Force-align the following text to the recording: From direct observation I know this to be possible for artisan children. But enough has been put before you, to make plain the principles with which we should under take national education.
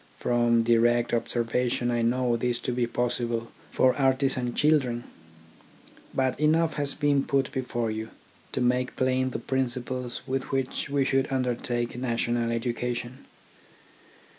From 0.17 0.63
direct 0.63 1.13
observation 1.13 1.91
I 1.91 2.01
know 2.01 2.35
this 2.35 2.57
to 2.61 2.71
be 2.71 2.87
possible 2.87 3.51
for 3.69 3.95
artisan 3.95 4.55
children. 4.55 5.03
But 6.11 6.39
enough 6.39 6.73
has 6.73 6.95
been 6.95 7.23
put 7.23 7.51
before 7.51 7.91
you, 7.91 8.09
to 8.53 8.61
make 8.61 8.95
plain 8.95 9.29
the 9.29 9.37
principles 9.37 10.21
with 10.25 10.51
which 10.51 10.89
we 10.89 11.05
should 11.05 11.31
under 11.31 11.53
take 11.53 11.95
national 11.95 12.49
education. 12.51 13.25